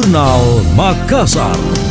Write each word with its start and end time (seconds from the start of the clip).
Jurnal 0.00 0.64
Makassar. 0.76 1.89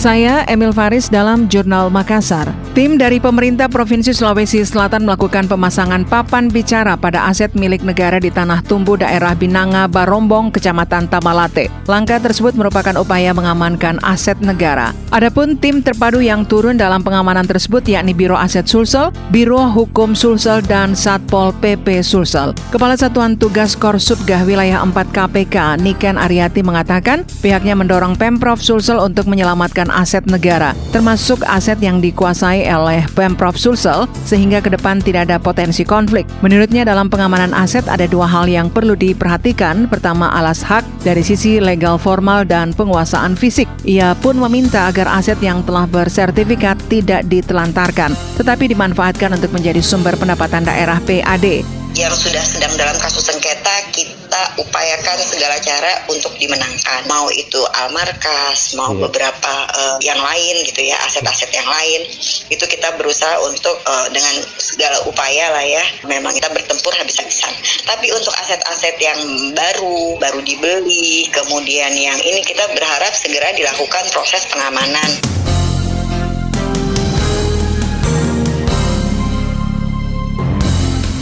Saya 0.00 0.48
Emil 0.48 0.72
Faris 0.72 1.12
dalam 1.12 1.44
Jurnal 1.44 1.92
Makassar. 1.92 2.48
Tim 2.72 2.96
dari 2.96 3.20
pemerintah 3.20 3.68
Provinsi 3.68 4.16
Sulawesi 4.16 4.64
Selatan 4.64 5.04
melakukan 5.04 5.44
pemasangan 5.44 6.08
papan 6.08 6.48
bicara 6.48 6.96
pada 6.96 7.28
aset 7.28 7.52
milik 7.52 7.84
negara 7.84 8.16
di 8.16 8.32
Tanah 8.32 8.64
Tumbu 8.64 8.96
daerah 8.96 9.36
Binanga, 9.36 9.84
Barombong, 9.92 10.56
Kecamatan 10.56 11.04
Tamalate. 11.12 11.68
Langkah 11.84 12.16
tersebut 12.16 12.56
merupakan 12.56 12.96
upaya 12.96 13.36
mengamankan 13.36 14.00
aset 14.00 14.40
negara. 14.40 14.96
Adapun 15.12 15.60
tim 15.60 15.84
terpadu 15.84 16.24
yang 16.24 16.48
turun 16.48 16.80
dalam 16.80 17.04
pengamanan 17.04 17.44
tersebut 17.44 17.84
yakni 17.84 18.16
Biro 18.16 18.40
Aset 18.40 18.72
Sulsel, 18.72 19.12
Biro 19.28 19.68
Hukum 19.68 20.16
Sulsel, 20.16 20.64
dan 20.64 20.96
Satpol 20.96 21.52
PP 21.60 22.00
Sulsel. 22.00 22.56
Kepala 22.72 22.96
Satuan 22.96 23.36
Tugas 23.36 23.76
Korsubgah 23.76 24.48
Wilayah 24.48 24.80
4 24.80 24.96
KPK, 25.12 25.76
Niken 25.76 26.16
Ariati 26.16 26.64
mengatakan 26.64 27.28
pihaknya 27.44 27.76
mendorong 27.76 28.16
Pemprov 28.16 28.64
Sulsel 28.64 28.96
untuk 28.96 29.28
menyelamatkan 29.28 29.89
aset 29.92 30.24
negara, 30.26 30.72
termasuk 30.94 31.42
aset 31.46 31.76
yang 31.84 32.00
dikuasai 32.00 32.64
oleh 32.70 33.04
Pemprov 33.12 33.58
Sulsel 33.58 34.08
sehingga 34.24 34.62
ke 34.64 34.72
depan 34.72 35.02
tidak 35.02 35.28
ada 35.28 35.36
potensi 35.36 35.84
konflik. 35.84 36.24
Menurutnya 36.40 36.86
dalam 36.86 37.12
pengamanan 37.12 37.52
aset 37.52 37.84
ada 37.90 38.06
dua 38.06 38.24
hal 38.26 38.48
yang 38.48 38.70
perlu 38.70 38.96
diperhatikan. 38.96 39.90
Pertama 39.90 40.30
alas 40.32 40.62
hak 40.64 40.82
dari 41.02 41.20
sisi 41.20 41.58
legal 41.58 42.00
formal 42.00 42.46
dan 42.46 42.72
penguasaan 42.72 43.34
fisik. 43.34 43.66
Ia 43.84 44.14
pun 44.18 44.38
meminta 44.38 44.88
agar 44.88 45.10
aset 45.10 45.38
yang 45.44 45.62
telah 45.66 45.84
bersertifikat 45.84 46.78
tidak 46.88 47.26
ditelantarkan, 47.28 48.14
tetapi 48.40 48.70
dimanfaatkan 48.72 49.34
untuk 49.36 49.50
menjadi 49.52 49.82
sumber 49.82 50.14
pendapatan 50.16 50.64
daerah 50.64 50.98
PAD 51.04 51.80
yang 51.98 52.14
sudah 52.14 52.42
sedang 52.46 52.70
dalam 52.78 52.94
kasus 53.02 53.26
sengketa 53.26 53.69
kita 54.40 54.64
upayakan 54.64 55.20
segala 55.20 55.60
cara 55.60 56.08
untuk 56.08 56.32
dimenangkan. 56.40 57.04
Mau 57.12 57.28
itu 57.28 57.60
almarkas 57.76 58.72
mau 58.72 58.88
hmm. 58.96 59.04
beberapa 59.04 59.52
uh, 59.68 60.00
yang 60.00 60.16
lain 60.16 60.64
gitu 60.64 60.80
ya 60.80 60.96
aset-aset 61.04 61.52
yang 61.52 61.68
lain 61.68 62.08
itu 62.48 62.64
kita 62.64 62.96
berusaha 62.96 63.36
untuk 63.44 63.76
uh, 63.84 64.08
dengan 64.08 64.32
segala 64.56 65.04
upaya 65.04 65.52
lah 65.52 65.60
ya 65.60 65.84
memang 66.08 66.32
kita 66.32 66.48
bertempur 66.56 66.96
habis-habisan. 66.96 67.52
Tapi 67.84 68.08
untuk 68.16 68.32
aset-aset 68.32 68.96
yang 68.96 69.20
baru 69.52 70.16
baru 70.16 70.40
dibeli 70.40 71.28
kemudian 71.28 71.92
yang 71.92 72.16
ini 72.24 72.40
kita 72.40 72.64
berharap 72.72 73.12
segera 73.12 73.52
dilakukan 73.52 74.08
proses 74.08 74.48
pengamanan 74.48 75.39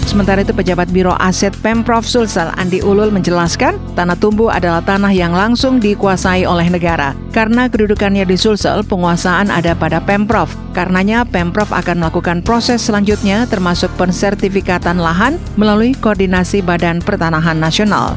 Sementara 0.09 0.41
itu 0.41 0.57
pejabat 0.57 0.89
Biro 0.89 1.13
Aset 1.21 1.53
Pemprov 1.61 2.01
Sulsel 2.01 2.49
Andi 2.57 2.81
Ulul 2.81 3.13
menjelaskan 3.13 3.77
tanah 3.93 4.17
tumbuh 4.17 4.49
adalah 4.49 4.81
tanah 4.81 5.13
yang 5.13 5.37
langsung 5.37 5.77
dikuasai 5.85 6.49
oleh 6.49 6.73
negara. 6.73 7.13
Karena 7.29 7.69
kedudukannya 7.69 8.25
di 8.25 8.41
Sulsel, 8.41 8.89
penguasaan 8.89 9.53
ada 9.53 9.77
pada 9.77 10.01
Pemprov. 10.01 10.49
Karenanya 10.73 11.29
Pemprov 11.29 11.69
akan 11.77 12.01
melakukan 12.01 12.41
proses 12.41 12.81
selanjutnya 12.89 13.45
termasuk 13.53 13.93
pensertifikatan 14.01 14.97
lahan 14.97 15.37
melalui 15.61 15.93
koordinasi 15.93 16.65
Badan 16.65 17.05
Pertanahan 17.05 17.61
Nasional. 17.61 18.17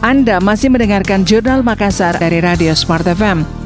Anda 0.00 0.40
masih 0.40 0.72
mendengarkan 0.72 1.28
Jurnal 1.28 1.60
Makassar 1.60 2.16
dari 2.16 2.40
Radio 2.40 2.72
Smart 2.72 3.04
FM. 3.04 3.61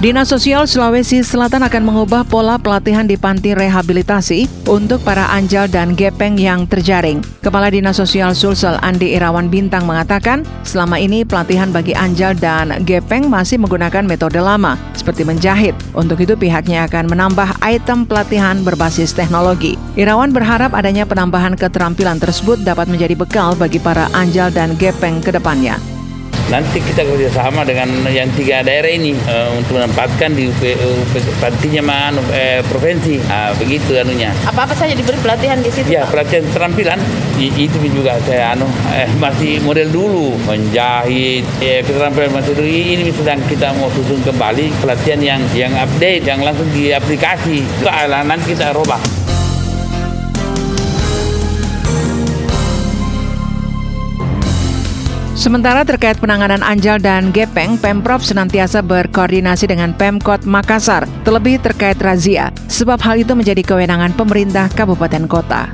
Dinas 0.00 0.32
Sosial 0.32 0.64
Sulawesi 0.64 1.20
Selatan 1.20 1.60
akan 1.60 1.84
mengubah 1.84 2.24
pola 2.24 2.56
pelatihan 2.56 3.04
di 3.04 3.20
panti 3.20 3.52
rehabilitasi 3.52 4.64
untuk 4.64 5.04
para 5.04 5.28
anjal 5.28 5.68
dan 5.68 5.92
gepeng 5.92 6.40
yang 6.40 6.64
terjaring. 6.64 7.20
Kepala 7.44 7.68
Dinas 7.68 8.00
Sosial 8.00 8.32
Sulsel 8.32 8.80
Andi 8.80 9.12
Irawan 9.12 9.52
Bintang 9.52 9.84
mengatakan, 9.84 10.40
selama 10.64 10.96
ini 10.96 11.20
pelatihan 11.20 11.68
bagi 11.68 11.92
anjal 11.92 12.32
dan 12.32 12.80
gepeng 12.88 13.28
masih 13.28 13.60
menggunakan 13.60 14.00
metode 14.08 14.40
lama, 14.40 14.80
seperti 14.96 15.20
menjahit. 15.20 15.76
Untuk 15.92 16.16
itu 16.24 16.32
pihaknya 16.32 16.88
akan 16.88 17.04
menambah 17.04 17.60
item 17.60 18.08
pelatihan 18.08 18.56
berbasis 18.64 19.12
teknologi. 19.12 19.76
Irawan 20.00 20.32
berharap 20.32 20.72
adanya 20.72 21.04
penambahan 21.04 21.52
keterampilan 21.60 22.16
tersebut 22.16 22.64
dapat 22.64 22.88
menjadi 22.88 23.20
bekal 23.20 23.52
bagi 23.52 23.76
para 23.76 24.08
anjal 24.16 24.48
dan 24.48 24.80
gepeng 24.80 25.20
ke 25.20 25.28
depannya. 25.28 25.99
Nanti 26.50 26.82
kita 26.82 27.06
kerjasama 27.06 27.62
dengan 27.62 27.86
yang 28.10 28.26
tiga 28.34 28.66
daerah 28.66 28.90
ini 28.90 29.14
uh, 29.30 29.54
untuk 29.54 29.78
menempatkan 29.78 30.34
di 30.34 30.50
UP, 30.50 30.62
UP, 30.74 31.14
pantinya 31.38 31.82
man, 31.86 32.18
uh, 32.18 32.60
provinsi. 32.66 33.22
Uh, 33.30 33.54
begitu 33.62 33.94
anunya. 33.94 34.34
Apa-apa 34.42 34.74
saja 34.74 34.98
diberi 34.98 35.14
pelatihan 35.22 35.62
di 35.62 35.70
situ? 35.70 35.86
Ya, 35.86 36.02
pelatihan 36.10 36.42
keterampilan. 36.50 36.98
I, 37.38 37.48
itu 37.54 37.78
juga 37.88 38.18
saya 38.26 38.52
anu 38.52 38.66
eh, 38.92 39.08
masih 39.16 39.64
model 39.64 39.88
dulu 39.88 40.36
menjahit 40.44 41.46
eh, 41.64 41.80
keterampilan 41.80 42.36
masih 42.36 42.52
dulu 42.52 42.68
ini 42.68 43.08
sedang 43.14 43.40
kita 43.48 43.72
mau 43.80 43.88
susun 43.96 44.20
kembali 44.26 44.68
pelatihan 44.82 45.20
yang 45.22 45.40
yang 45.56 45.72
update 45.78 46.26
yang 46.26 46.42
langsung 46.42 46.66
di 46.74 46.90
aplikasi. 46.90 47.62
Nanti 48.26 48.52
kita 48.52 48.74
robah. 48.74 49.19
Sementara 55.50 55.82
terkait 55.82 56.14
penanganan 56.22 56.62
anjal 56.62 57.02
dan 57.02 57.34
gepeng, 57.34 57.74
Pemprov 57.74 58.22
senantiasa 58.22 58.86
berkoordinasi 58.86 59.66
dengan 59.66 59.90
Pemkot 59.90 60.46
Makassar, 60.46 61.10
terlebih 61.26 61.58
terkait 61.58 61.98
razia, 61.98 62.54
sebab 62.70 63.02
hal 63.02 63.26
itu 63.26 63.34
menjadi 63.34 63.58
kewenangan 63.66 64.14
pemerintah 64.14 64.70
kabupaten 64.70 65.26
kota. 65.26 65.66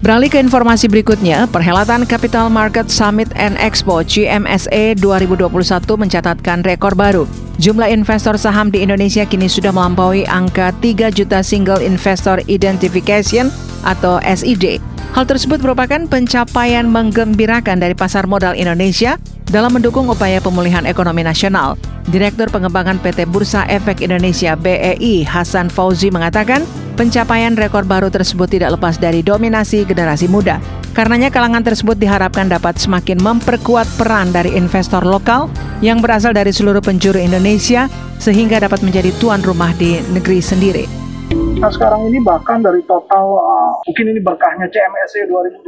Beralih 0.00 0.32
ke 0.32 0.40
informasi 0.40 0.88
berikutnya, 0.88 1.44
perhelatan 1.44 2.08
Capital 2.08 2.48
Market 2.48 2.88
Summit 2.88 3.28
and 3.36 3.60
Expo 3.60 4.00
GMSE 4.00 4.96
2021 4.96 5.44
mencatatkan 5.92 6.64
rekor 6.64 6.96
baru. 6.96 7.28
Jumlah 7.60 7.92
investor 7.92 8.40
saham 8.40 8.72
di 8.72 8.80
Indonesia 8.80 9.28
kini 9.28 9.44
sudah 9.44 9.76
melampaui 9.76 10.24
angka 10.24 10.72
3 10.80 11.12
juta 11.12 11.44
Single 11.44 11.84
Investor 11.84 12.40
Identification 12.48 13.52
atau 13.82 14.18
SID 14.22 14.80
Hal 15.12 15.28
tersebut 15.28 15.60
merupakan 15.60 16.08
pencapaian 16.08 16.88
menggembirakan 16.88 17.76
dari 17.76 17.92
pasar 17.92 18.24
modal 18.24 18.56
Indonesia 18.56 19.20
dalam 19.52 19.76
mendukung 19.76 20.08
upaya 20.08 20.40
pemulihan 20.40 20.88
ekonomi 20.88 21.20
nasional. 21.20 21.76
Direktur 22.08 22.48
Pengembangan 22.48 22.96
PT 22.96 23.28
Bursa 23.28 23.68
Efek 23.68 24.00
Indonesia 24.00 24.56
BEI 24.56 25.28
Hasan 25.28 25.68
Fauzi 25.68 26.08
mengatakan, 26.08 26.64
pencapaian 26.96 27.52
rekor 27.52 27.84
baru 27.84 28.08
tersebut 28.08 28.48
tidak 28.48 28.80
lepas 28.80 28.96
dari 28.96 29.20
dominasi 29.20 29.84
generasi 29.84 30.32
muda. 30.32 30.56
Karenanya 30.96 31.28
kalangan 31.28 31.60
tersebut 31.60 32.00
diharapkan 32.00 32.48
dapat 32.48 32.80
semakin 32.80 33.20
memperkuat 33.20 33.84
peran 34.00 34.32
dari 34.32 34.56
investor 34.56 35.04
lokal 35.04 35.52
yang 35.84 36.00
berasal 36.00 36.32
dari 36.32 36.56
seluruh 36.56 36.80
penjuru 36.80 37.20
Indonesia 37.20 37.84
sehingga 38.16 38.64
dapat 38.64 38.80
menjadi 38.80 39.12
tuan 39.20 39.44
rumah 39.44 39.76
di 39.76 40.00
negeri 40.12 40.40
sendiri. 40.40 41.01
Nah 41.32 41.70
sekarang 41.72 42.10
ini 42.10 42.18
bahkan 42.20 42.60
dari 42.60 42.82
total 42.84 43.26
uh, 43.38 43.72
mungkin 43.88 44.12
ini 44.12 44.20
berkahnya 44.20 44.68
CMSC 44.68 45.30
2021 45.30 45.62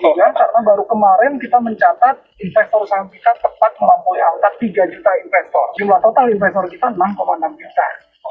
juga 0.00 0.26
karena 0.32 0.60
baru 0.64 0.84
kemarin 0.88 1.36
kita 1.36 1.58
mencatat 1.60 2.16
investor 2.40 2.86
saham 2.88 3.10
kita 3.12 3.28
tepat 3.42 3.72
melampaui 3.76 4.20
angka 4.22 4.48
3 4.62 4.94
juta 4.94 5.10
investor. 5.20 5.64
Jumlah 5.76 6.00
total 6.00 6.26
investor 6.32 6.64
kita 6.72 6.86
6,6 6.94 7.60
juta. 7.60 7.88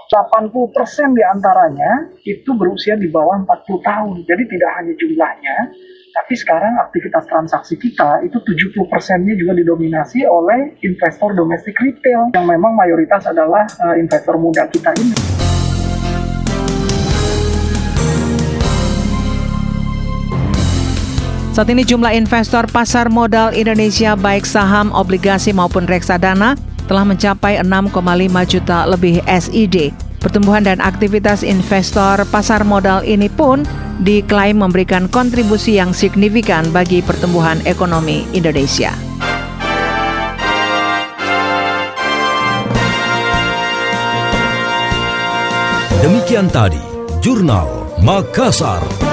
80 0.09 0.73
persen 0.73 1.13
di 1.13 1.21
antaranya 1.21 2.09
itu 2.25 2.49
berusia 2.57 2.97
di 2.97 3.05
bawah 3.11 3.37
40 3.45 3.83
tahun. 3.85 4.17
Jadi 4.25 4.43
tidak 4.49 4.71
hanya 4.81 4.93
jumlahnya, 4.97 5.57
tapi 6.17 6.33
sekarang 6.33 6.73
aktivitas 6.81 7.29
transaksi 7.29 7.77
kita 7.77 8.25
itu 8.25 8.37
70 8.41 8.89
persennya 8.89 9.37
juga 9.37 9.53
didominasi 9.53 10.25
oleh 10.25 10.73
investor 10.81 11.37
domestik 11.37 11.77
retail 11.77 12.33
yang 12.33 12.45
memang 12.49 12.73
mayoritas 12.73 13.29
adalah 13.29 13.69
uh, 13.85 13.93
investor 13.93 14.33
muda 14.41 14.65
kita 14.73 14.89
ini. 14.97 15.38
Saat 21.49 21.73
ini 21.73 21.81
jumlah 21.81 22.13
investor 22.13 22.69
pasar 22.69 23.09
modal 23.09 23.51
Indonesia 23.57 24.13
baik 24.13 24.45
saham, 24.45 24.93
obligasi 24.93 25.49
maupun 25.49 25.89
reksadana 25.89 26.53
telah 26.85 27.03
mencapai 27.03 27.57
6,5 27.59 27.99
juta 28.45 28.85
lebih 28.85 29.19
SID. 29.25 29.89
Pertumbuhan 30.21 30.61
dan 30.61 30.77
aktivitas 30.77 31.41
investor 31.41 32.21
pasar 32.29 32.61
modal 32.61 33.01
ini 33.01 33.31
pun 33.33 33.65
diklaim 34.05 34.61
memberikan 34.61 35.09
kontribusi 35.09 35.81
yang 35.81 35.91
signifikan 35.91 36.69
bagi 36.69 37.01
pertumbuhan 37.01 37.59
ekonomi 37.65 38.29
Indonesia. 38.31 38.93
Demikian 45.99 46.47
tadi, 46.47 46.79
Jurnal 47.19 47.67
Makassar. 47.99 49.08